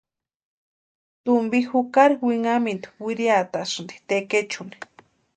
Tumpi 1.23 1.59
jukari 1.69 2.15
winhamintu 2.25 2.87
wiriatasïnti 3.05 3.95
tekechuni. 4.07 4.75